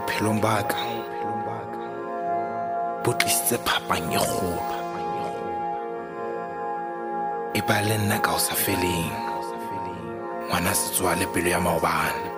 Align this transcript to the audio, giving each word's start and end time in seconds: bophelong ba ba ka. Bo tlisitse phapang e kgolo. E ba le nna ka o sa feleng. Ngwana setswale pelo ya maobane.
bophelong 0.00 0.40
ba 0.40 0.64
ba 0.64 0.64
ka. 0.64 0.80
Bo 3.04 3.10
tlisitse 3.20 3.56
phapang 3.66 4.08
e 4.08 4.16
kgolo. 4.16 4.64
E 7.52 7.60
ba 7.68 7.76
le 7.84 7.96
nna 8.00 8.16
ka 8.24 8.32
o 8.32 8.40
sa 8.40 8.54
feleng. 8.56 9.12
Ngwana 10.48 10.72
setswale 10.72 11.26
pelo 11.32 11.48
ya 11.52 11.60
maobane. 11.60 12.29